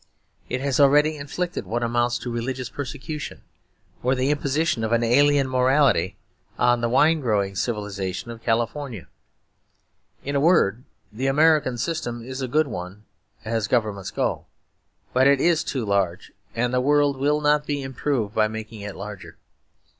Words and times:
It 0.49 0.61
has 0.61 0.79
already 0.79 1.15
inflicted 1.15 1.67
what 1.67 1.83
amounts 1.83 2.17
to 2.17 2.31
religious 2.31 2.69
persecution, 2.71 3.43
or 4.01 4.15
the 4.15 4.31
imposition 4.31 4.83
of 4.83 4.91
an 4.93 5.03
alien 5.03 5.47
morality, 5.47 6.17
on 6.57 6.81
the 6.81 6.89
wine 6.89 7.19
growing 7.21 7.55
civilisation 7.55 8.31
of 8.31 8.41
California. 8.41 9.07
In 10.25 10.35
a 10.35 10.39
word, 10.39 10.85
the 11.13 11.27
American 11.27 11.77
system 11.77 12.23
is 12.23 12.41
a 12.41 12.47
good 12.47 12.65
one 12.65 13.03
as 13.45 13.67
governments 13.67 14.09
go; 14.09 14.47
but 15.13 15.27
it 15.27 15.39
is 15.39 15.63
too 15.63 15.85
large, 15.85 16.31
and 16.55 16.73
the 16.73 16.81
world 16.81 17.15
will 17.17 17.39
not 17.39 17.67
be 17.67 17.83
improved 17.83 18.33
by 18.33 18.47
making 18.47 18.81
it 18.81 18.95
larger. 18.95 19.37